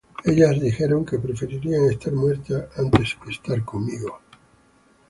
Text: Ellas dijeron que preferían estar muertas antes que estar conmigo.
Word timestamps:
Ellas 0.23 0.59
dijeron 0.59 1.05
que 1.05 1.19
preferían 1.19 1.83
estar 1.91 2.11
muertas 2.11 2.75
antes 2.75 3.15
que 3.23 3.29
estar 3.29 3.63
conmigo. 3.63 4.19